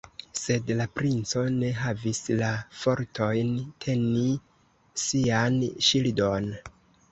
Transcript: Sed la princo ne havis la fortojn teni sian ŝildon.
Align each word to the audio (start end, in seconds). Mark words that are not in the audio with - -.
Sed 0.43 0.69
la 0.77 0.85
princo 0.99 1.43
ne 1.57 1.69
havis 1.81 2.21
la 2.39 2.49
fortojn 2.79 3.53
teni 3.87 4.27
sian 5.05 5.63
ŝildon. 5.91 6.53